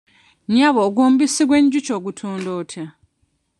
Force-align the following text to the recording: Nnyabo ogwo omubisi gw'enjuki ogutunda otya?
Nnyabo 0.47 0.79
ogwo 0.87 1.01
omubisi 1.07 1.43
gw'enjuki 1.47 1.91
ogutunda 1.97 2.49
otya? 2.59 2.85